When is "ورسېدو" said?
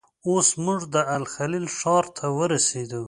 2.37-2.99